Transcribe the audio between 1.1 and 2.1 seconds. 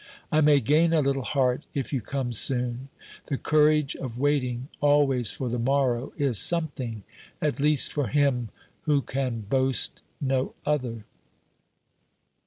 heart if you